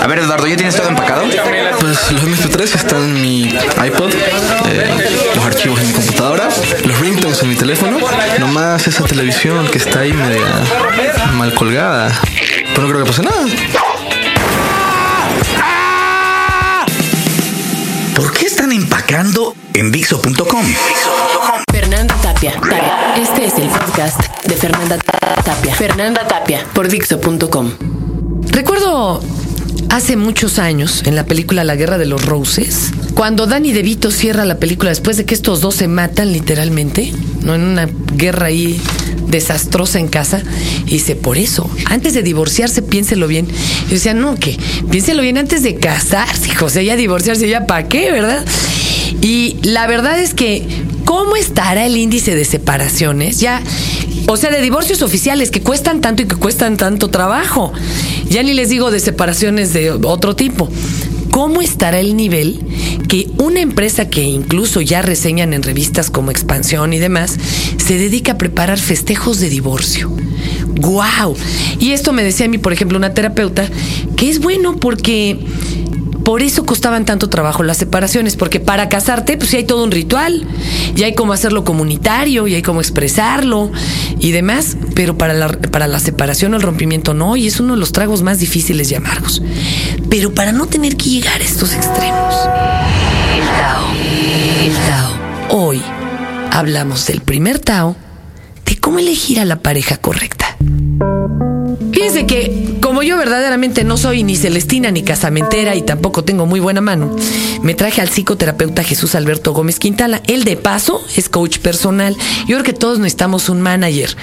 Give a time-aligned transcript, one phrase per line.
[0.00, 1.22] A ver, Eduardo, ¿ya tienes todo empacado?
[1.80, 4.12] Pues los MP3 están en mi iPod,
[4.68, 6.48] eh, los archivos en mi computadora,
[6.84, 7.98] los ringtones en mi teléfono,
[8.38, 10.44] nomás esa televisión que está ahí media
[11.34, 12.12] mal colgada.
[12.74, 13.46] Pero no creo que pase nada.
[18.14, 20.64] ¿Por qué están empacando en Dixo.com?
[21.72, 22.52] Fernanda Tapia.
[22.52, 23.14] Tapia.
[23.16, 24.98] Este es el podcast de Fernanda
[25.44, 25.74] Tapia.
[25.74, 27.70] Fernanda Tapia por Dixo.com.
[28.50, 29.20] Recuerdo
[29.90, 34.44] hace muchos años en la película La Guerra de los Roses, cuando Danny DeVito cierra
[34.44, 38.80] la película después de que estos dos se matan literalmente, no en una guerra ahí
[39.28, 40.42] desastrosa en casa,
[40.86, 43.46] y dice, por eso, antes de divorciarse, piénselo bien.
[43.88, 44.58] Y decía, no, que
[44.90, 48.44] piénselo bien antes de casarse, José, ya divorciarse, ya para qué, ¿verdad?
[49.20, 50.66] Y la verdad es que,
[51.04, 53.38] ¿cómo estará el índice de separaciones?
[53.40, 53.62] Ya,
[54.26, 57.72] o sea, de divorcios oficiales que cuestan tanto y que cuestan tanto trabajo.
[58.28, 60.68] Ya ni les digo de separaciones de otro tipo.
[61.30, 62.60] ¿Cómo estará el nivel
[63.08, 67.38] que una empresa que incluso ya reseñan en revistas como Expansión y demás,
[67.76, 70.10] se dedica a preparar festejos de divorcio?
[70.80, 71.36] ¡Guau!
[71.78, 73.68] Y esto me decía a mí, por ejemplo, una terapeuta,
[74.16, 75.38] que es bueno porque
[76.24, 79.90] por eso costaban tanto trabajo las separaciones, porque para casarte, pues sí hay todo un
[79.90, 80.46] ritual,
[80.94, 83.70] y hay cómo hacerlo comunitario, y hay cómo expresarlo
[84.18, 87.74] y demás, pero para la, para la separación o el rompimiento no, y es uno
[87.74, 89.42] de los tragos más difíciles y amargos.
[90.08, 92.34] Pero para no tener que llegar a estos extremos.
[93.34, 93.86] El Tao.
[94.64, 95.12] El Tao.
[95.50, 95.82] Hoy
[96.50, 97.96] hablamos del primer Tao,
[98.66, 100.56] de cómo elegir a la pareja correcta.
[101.92, 106.60] Fíjense que, como yo verdaderamente no soy ni celestina ni casamentera y tampoco tengo muy
[106.60, 107.14] buena mano,
[107.62, 110.22] me traje al psicoterapeuta Jesús Alberto Gómez Quintana.
[110.26, 112.16] Él, de paso, es coach personal.
[112.46, 114.16] Yo creo que todos necesitamos un manager,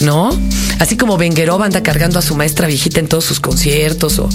[0.00, 0.30] ¿no?
[0.78, 4.28] Así como Benguerov anda cargando a su maestra viejita en todos sus conciertos, o,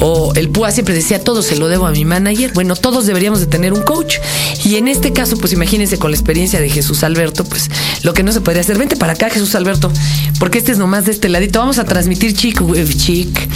[0.00, 2.52] o el Púa siempre decía, todo se lo debo a mi manager.
[2.54, 4.16] Bueno, todos deberíamos de tener un coach.
[4.64, 7.70] Y en este caso, pues imagínense con la experiencia de Jesús Alberto, pues
[8.04, 8.78] lo que no se podría hacer.
[8.78, 9.90] Vente para acá, Jesús Alberto,
[10.38, 11.58] porque este es nomás de este ladito.
[11.58, 12.62] Vamos a transmitir chic,
[12.96, 13.48] chic.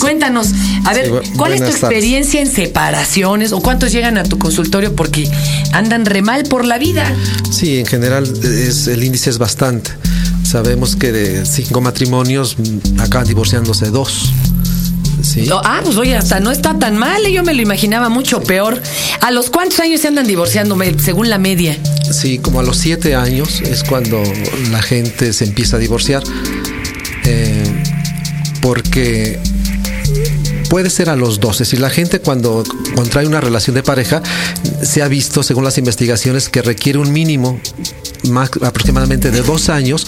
[0.00, 0.48] Cuéntanos,
[0.84, 1.80] a ver, Sí, ¿cuál es tu tardes.
[1.82, 5.30] experiencia en separaciones o cuántos llegan a tu consultorio porque
[5.72, 7.14] andan re mal por la vida?
[7.50, 9.92] Sí, en general es, el índice es bastante.
[10.42, 14.32] Sabemos que de cinco matrimonios mm, acaban divorciándose dos.
[15.22, 15.42] Sí.
[15.42, 17.32] No, ah, pues oye, hasta no está tan mal, ¿eh?
[17.32, 18.82] yo me lo imaginaba mucho peor.
[19.20, 21.78] ¿A los cuántos años se andan divorciando según la media?
[22.10, 24.22] Sí, como a los siete años es cuando
[24.70, 26.22] la gente se empieza a divorciar.
[27.24, 27.64] Eh,
[28.60, 29.38] porque
[30.70, 31.64] puede ser a los 12.
[31.64, 34.22] Si la gente cuando contrae una relación de pareja,
[34.82, 37.60] se ha visto, según las investigaciones, que requiere un mínimo
[38.24, 40.06] más, aproximadamente de dos años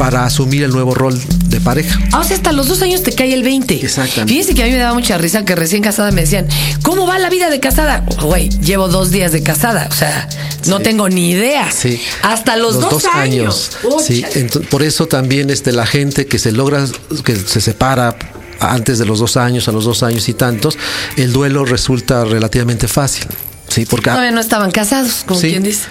[0.00, 2.00] para asumir el nuevo rol de pareja.
[2.10, 3.84] Ah, o sea, hasta los dos años te cae el 20.
[3.84, 4.32] Exactamente.
[4.32, 6.48] Fíjense que a mí me daba mucha risa que recién casada me decían,
[6.82, 8.06] ¿cómo va la vida de casada?
[8.22, 10.26] Güey, llevo dos días de casada, o sea,
[10.68, 10.84] no Sí.
[10.84, 11.70] tengo ni idea.
[11.70, 12.00] Sí.
[12.22, 13.72] Hasta los, dos, años.
[14.02, 14.24] Sí,
[14.70, 16.86] por eso también este, la gente que se logra,
[17.22, 18.16] que se separa
[18.58, 20.78] antes de los dos años, a los dos años y tantos,
[21.18, 23.26] el duelo resulta relativamente fácil.
[23.70, 25.50] Sí, porque, Todavía no estaban casados, como Sí.
[25.50, 25.86] quien dice.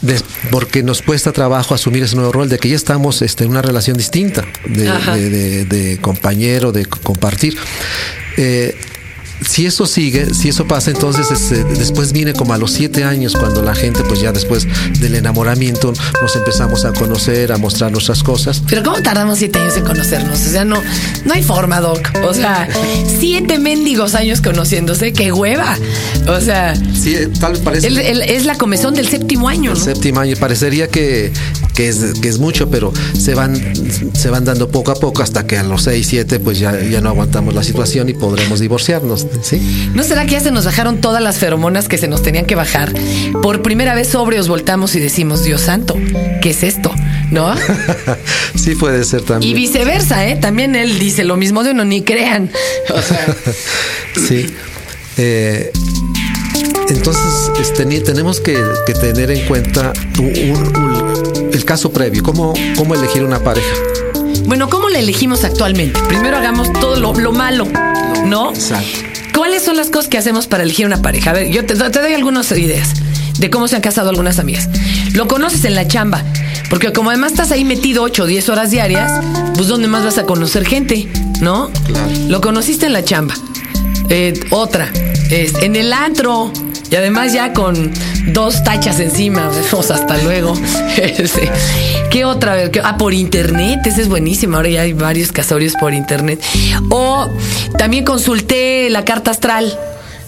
[0.00, 3.50] des- porque nos cuesta trabajo asumir ese nuevo rol de que ya estamos este, en
[3.50, 7.56] una relación distinta de, de- de- de compañero, de co- compartir.
[8.36, 8.76] Eh,
[9.46, 13.34] si eso sigue, si eso pasa, entonces este, después viene como a los siete años
[13.38, 14.66] cuando la gente, pues ya después
[15.00, 18.62] del enamoramiento, nos empezamos a conocer, a mostrar nuestras cosas.
[18.68, 20.40] Pero ¿cómo tardamos siete años en conocernos?
[20.40, 20.82] O sea, no,
[21.24, 22.00] no hay forma, Doc.
[22.26, 22.68] O sea,
[23.18, 25.76] siete mendigos años conociéndose, qué hueva.
[26.28, 27.86] O sea, Sí, eh, tal vez parece.
[27.88, 29.84] el- el- es la comezón del séptimo año, el ¿no?
[29.84, 31.32] séptimo año parecería que,
[31.74, 33.56] que, es, que es mucho, pero se van,
[34.14, 37.00] se van dando poco a poco hasta que a los seis, siete, pues ya, ya
[37.00, 39.26] no aguantamos la situación y podremos divorciarnos.
[39.42, 39.90] ¿sí?
[39.94, 42.54] ¿No será que ya se nos bajaron todas las feromonas que se nos tenían que
[42.54, 42.92] bajar?
[43.42, 45.96] Por primera vez sobrios voltamos y decimos, Dios santo,
[46.40, 46.92] ¿qué es esto?
[47.30, 47.54] ¿No?
[48.54, 49.50] sí puede ser también.
[49.50, 50.36] Y viceversa, ¿eh?
[50.36, 52.50] También él dice lo mismo de uno, ni crean.
[52.94, 53.26] O sea,
[54.28, 54.46] Sí.
[55.16, 55.70] Eh,
[56.88, 58.56] entonces, este, tenemos que,
[58.86, 63.74] que tener en cuenta un- un- un- el caso previo, cómo, cómo elegir una pareja.
[64.46, 66.00] bueno, ¿cómo la elegimos actualmente?
[66.08, 67.66] Primero hagamos todo lo, lo malo,
[68.26, 68.50] ¿no?
[68.50, 68.98] Exacto.
[69.36, 71.30] ¿Cuáles son las cosas que hacemos para elegir una pareja?
[71.30, 72.94] A ver, yo te, te doy algunas ideas
[73.38, 74.68] de cómo se han casado algunas amigas.
[75.12, 76.22] Lo conoces en la chamba,
[76.70, 79.12] porque como además estás ahí metido 8 o 10 horas diarias,
[79.54, 81.08] pues ¿dónde más vas a conocer gente?
[81.40, 81.70] ¿No?
[81.86, 82.10] Claro.
[82.28, 83.34] Lo conociste en la chamba.
[84.08, 84.90] Eh, otra,
[85.30, 86.52] es en el antro.
[86.94, 87.90] Y además ya con
[88.28, 89.50] dos tachas encima.
[89.72, 90.54] O sea, hasta luego.
[90.96, 91.50] Este,
[92.08, 92.70] ¿Qué otra vez?
[92.84, 93.80] Ah, por internet.
[93.84, 94.58] Esa es buenísima.
[94.58, 96.40] Ahora ya hay varios casorios por internet.
[96.90, 97.26] O
[97.76, 99.76] también consulté la carta astral.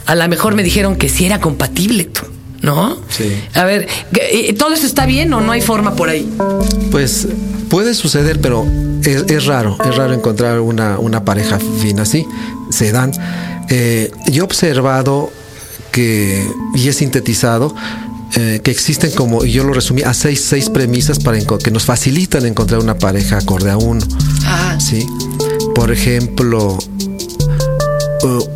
[0.07, 2.23] A lo mejor me dijeron que sí era compatible, tú,
[2.63, 2.99] ¿no?
[3.11, 3.33] Sí.
[3.55, 6.29] A ver, ¿qué- eh, ¿todo eso está bien o no hay forma por ahí?
[6.91, 7.29] Pues
[7.69, 8.67] puede suceder, pero
[9.05, 12.27] es, es raro, es raro encontrar una, una pareja fin así.
[12.71, 13.13] Se dan.
[13.69, 15.31] Eh, yo he observado
[15.97, 17.75] que, y he sintetizado,
[18.37, 21.87] eh, que existen como, y yo lo resumí, a seis, seis premisas para que nos
[21.87, 24.05] facilitan encontrar una pareja acorde a uno.
[24.45, 25.07] Ah, ¿sí?
[25.75, 26.77] Por ejemplo,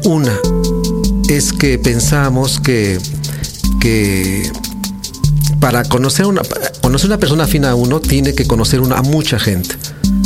[0.04, 0.38] una
[1.30, 2.98] es que pensamos que,
[3.80, 4.52] que
[5.60, 6.42] para conocer una,
[6.82, 9.76] conocer una persona afín a uno tiene que conocer una, a mucha gente.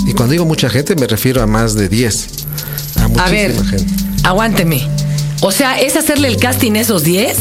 [0.05, 2.27] Y cuando digo mucha gente me refiero a más de 10.
[2.97, 3.95] A muchísima a ver, gente.
[4.25, 5.04] aguánteme.
[5.47, 7.37] O sea, ¿es hacerle el casting esos 10?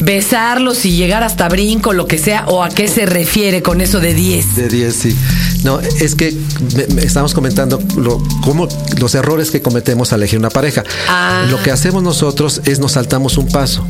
[0.00, 2.44] ¿Besarlos y llegar hasta brinco, lo que sea?
[2.48, 4.56] ¿O a qué se refiere con eso de 10?
[4.56, 5.14] De 10, sí.
[5.62, 6.32] No, es que
[6.76, 8.66] me- me estamos comentando lo, cómo,
[8.98, 10.84] los errores que cometemos al elegir una pareja.
[11.08, 11.44] Ah.
[11.50, 13.86] Lo que hacemos nosotros es nos saltamos un paso.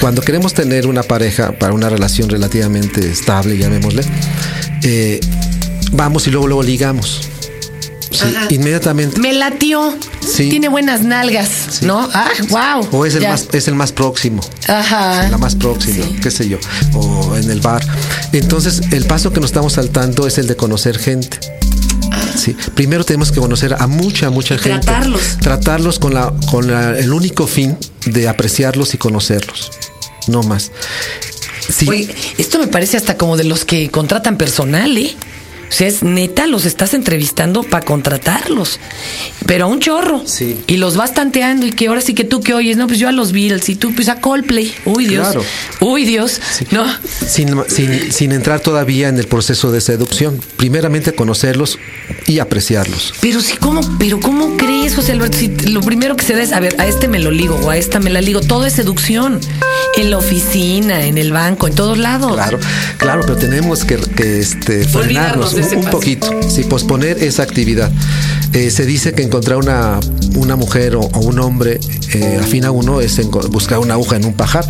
[0.00, 4.04] Cuando queremos tener una pareja para una relación relativamente estable, llamémosle,
[4.84, 5.20] eh,
[5.92, 7.20] vamos y luego luego ligamos.
[8.18, 9.20] Sí, inmediatamente.
[9.20, 9.94] Me latió.
[10.20, 10.48] Sí.
[10.48, 12.08] Tiene buenas nalgas, ¿no?
[12.12, 12.88] Ah, wow.
[13.00, 13.30] O es el, Ya.
[13.30, 14.42] más, es el más próximo.
[14.66, 15.28] Ajá.
[15.28, 16.58] la más próxima, qué sé yo,
[16.94, 17.82] o en el bar.
[18.32, 21.38] Entonces, el paso que nos estamos saltando es el de conocer gente.
[22.36, 22.54] Sí.
[22.74, 24.80] Primero tenemos que conocer a mucha, mucha Y gente.
[24.86, 25.22] tratarlos.
[25.40, 27.76] Tratarlos con, la, con la- el único fin
[28.06, 29.70] de apreciarlos y conocerlos.
[30.28, 30.70] No más.
[31.68, 31.88] Sí.
[31.88, 35.14] Oye, esto me parece hasta como de los que contratan personal, ¿eh?
[35.68, 38.80] O sea, es neta, los estás entrevistando para contratarlos.
[39.46, 40.22] Pero a un chorro.
[40.26, 40.58] Sí.
[40.66, 43.08] Y los vas tanteando y que ahora sí que tú que oyes, no, pues yo
[43.08, 44.72] a los Beatles y tú pues a Coldplay.
[44.86, 45.26] Uy, Dios.
[45.28, 45.44] Claro.
[45.80, 46.40] Uy, Dios.
[46.70, 46.84] No.
[47.26, 50.40] sin, sin- sin entrar todavía en el proceso de seducción.
[50.56, 51.78] Primeramente conocerlos
[52.26, 53.12] y apreciarlos.
[53.20, 53.80] Pero sí, ¿cómo?
[53.98, 55.36] Pero ¿cómo crees, José Alberto?
[55.38, 57.70] Si lo primero que se da es, a ver, a este me lo ligo o
[57.70, 58.40] a esta me la ligo.
[58.40, 59.40] Todo es seducción.
[59.98, 62.32] En la oficina, en el banco, en todos lados.
[62.34, 62.58] Claro,
[62.98, 67.90] claro, pero tenemos que, que, este, frenarnos un, poquito, sí, posponer esa actividad.
[68.52, 69.98] Eh, se dice que encontrar una,
[70.36, 71.80] una mujer o, o un hombre
[72.14, 74.64] eh, afín a uno es buscar una aguja en un pajar.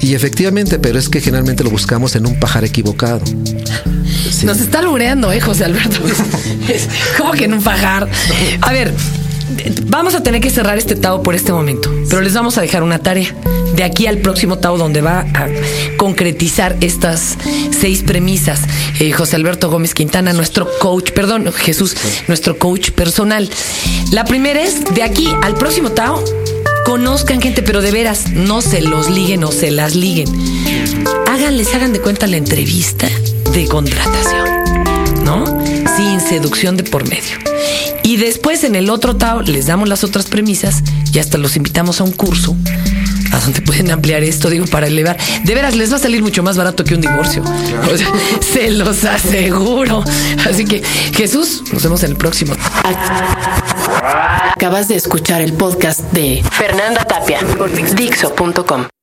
[0.00, 3.20] Y efectivamente, pero es que generalmente lo buscamos en un pajar equivocado.
[4.30, 4.46] Sí.
[4.46, 5.98] Nos está lureando, ¿eh, José Alberto?
[7.18, 8.08] ¿Cómo que en un pajar?
[8.60, 8.94] A ver,
[9.86, 12.82] vamos a tener que cerrar este Tao por este momento, pero les vamos a dejar
[12.82, 13.34] una tarea.
[13.74, 15.48] De aquí al próximo Tao, donde va a
[15.96, 17.38] concretizar estas
[17.78, 18.60] seis premisas.
[19.00, 21.96] Eh, José Alberto Gómez Quintana, nuestro coach, perdón, Jesús,
[22.28, 23.48] nuestro coach personal.
[24.10, 26.22] La primera es, de aquí al próximo Tao,
[26.84, 30.28] conozcan gente, pero de veras, no se los liguen o se las liguen.
[31.26, 33.08] Háganles, hagan de cuenta la entrevista
[33.52, 35.44] de contratación, ¿no?
[35.96, 37.38] Sin seducción de por medio.
[38.02, 40.82] Y después en el otro Tao les damos las otras premisas
[41.12, 42.56] y hasta los invitamos a un curso
[43.42, 45.16] a donde pueden ampliar esto, digo, para elevar.
[45.44, 47.42] De veras, les va a salir mucho más barato que un divorcio.
[47.42, 48.08] O sea,
[48.40, 50.04] se los aseguro.
[50.48, 50.82] Así que,
[51.14, 52.54] Jesús, nos vemos en el próximo.
[54.54, 59.01] Acabas de escuchar el podcast de Fernanda Tapia por Dixo.com.